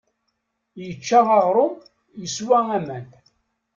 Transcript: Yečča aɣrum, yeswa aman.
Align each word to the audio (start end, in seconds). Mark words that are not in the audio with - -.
Yečča 0.83 1.19
aɣrum, 1.39 1.75
yeswa 2.21 2.55
aman. 2.77 3.07